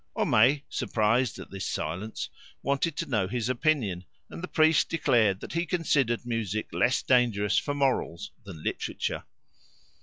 [0.15, 2.27] Homais, surprised at this silence,
[2.63, 7.59] wanted to know his opinion, and the priest declared that he considered music less dangerous
[7.59, 9.25] for morals than literature.